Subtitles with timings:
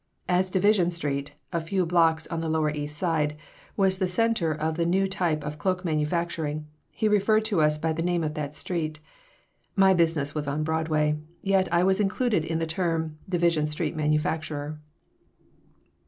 [0.27, 3.37] As Division Street a few blocks on the lower East Side
[3.77, 7.93] was the center of the new type of cloak manufacturing, he referred to us by
[7.93, 8.99] the name of that street.
[9.75, 14.79] My business was on Broadway, yet I was included in the term, "Division Street manufacturer."